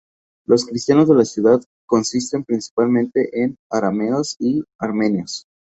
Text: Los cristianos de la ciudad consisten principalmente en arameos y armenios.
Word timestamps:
Los 0.47 0.65
cristianos 0.65 1.07
de 1.09 1.13
la 1.13 1.25
ciudad 1.25 1.61
consisten 1.85 2.43
principalmente 2.43 3.43
en 3.43 3.55
arameos 3.69 4.35
y 4.39 4.63
armenios. 4.79 5.45